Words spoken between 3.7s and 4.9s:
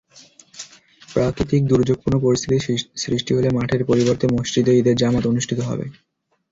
পরিবর্তে মসজিদে